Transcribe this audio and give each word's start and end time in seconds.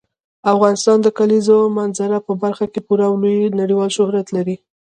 افغانستان 0.53 0.97
د 1.01 1.07
کلیزو 1.17 1.57
منظره 1.77 2.17
په 2.27 2.33
برخه 2.43 2.65
کې 2.73 2.79
پوره 2.87 3.05
او 3.09 3.15
لوی 3.21 3.55
نړیوال 3.61 3.89
شهرت 3.97 4.27
لري. 4.35 4.55